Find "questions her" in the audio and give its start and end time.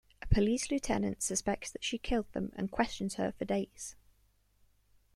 2.71-3.33